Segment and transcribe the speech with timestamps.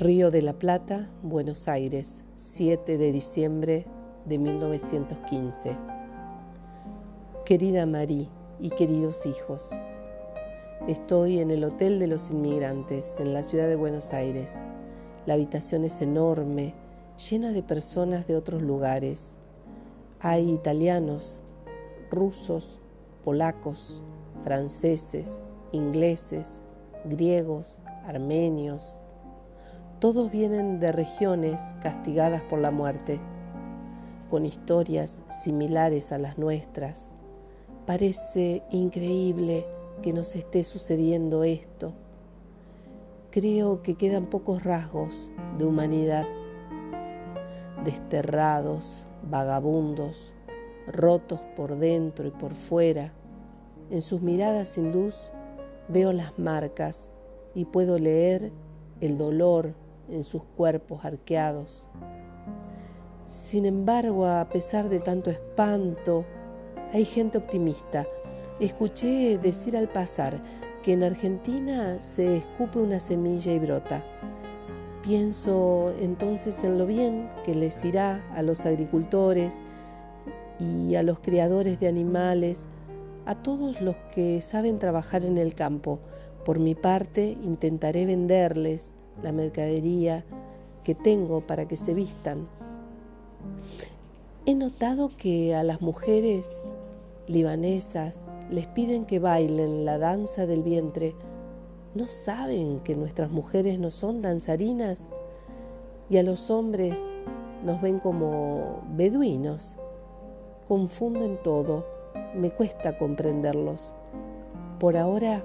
[0.00, 3.84] Río de la Plata, Buenos Aires, 7 de diciembre
[4.24, 5.76] de 1915.
[7.44, 9.72] Querida Marí y queridos hijos,
[10.88, 14.58] estoy en el Hotel de los Inmigrantes, en la ciudad de Buenos Aires.
[15.26, 16.72] La habitación es enorme,
[17.28, 19.34] llena de personas de otros lugares.
[20.20, 21.42] Hay italianos,
[22.10, 22.80] rusos,
[23.22, 24.00] polacos,
[24.44, 26.64] franceses, ingleses,
[27.04, 29.04] griegos, armenios.
[30.00, 33.20] Todos vienen de regiones castigadas por la muerte,
[34.30, 37.10] con historias similares a las nuestras.
[37.84, 39.66] Parece increíble
[40.00, 41.92] que nos esté sucediendo esto.
[43.30, 46.26] Creo que quedan pocos rasgos de humanidad,
[47.84, 50.32] desterrados, vagabundos,
[50.86, 53.12] rotos por dentro y por fuera.
[53.90, 55.30] En sus miradas sin luz
[55.88, 57.10] veo las marcas
[57.54, 58.50] y puedo leer
[59.02, 59.74] el dolor
[60.10, 61.88] en sus cuerpos arqueados.
[63.26, 66.24] Sin embargo, a pesar de tanto espanto,
[66.92, 68.06] hay gente optimista.
[68.58, 70.42] Escuché decir al pasar
[70.82, 74.04] que en Argentina se escupe una semilla y brota.
[75.02, 79.60] Pienso entonces en lo bien que les irá a los agricultores
[80.58, 82.66] y a los criadores de animales,
[83.26, 86.00] a todos los que saben trabajar en el campo.
[86.44, 90.24] Por mi parte, intentaré venderles la mercadería
[90.84, 92.48] que tengo para que se vistan.
[94.46, 96.62] He notado que a las mujeres
[97.26, 101.14] libanesas les piden que bailen la danza del vientre.
[101.94, 105.10] ¿No saben que nuestras mujeres no son danzarinas?
[106.08, 107.12] Y a los hombres
[107.64, 109.76] nos ven como beduinos.
[110.66, 111.84] Confunden todo.
[112.34, 113.94] Me cuesta comprenderlos.
[114.78, 115.44] Por ahora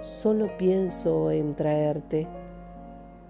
[0.00, 2.26] solo pienso en traerte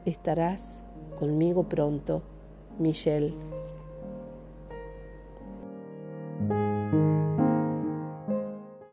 [0.04, 0.82] estarás
[1.18, 2.22] conmigo pronto,
[2.78, 3.34] Michelle.